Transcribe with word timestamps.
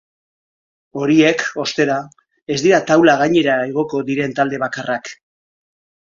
Horiek, 1.01 1.41
ostera, 1.63 1.97
ez 2.55 2.57
dira 2.67 2.79
taula 2.91 3.15
gainera 3.19 3.57
igoko 3.73 4.01
diren 4.09 4.33
talde 4.39 4.61
bakarrak. 4.65 5.13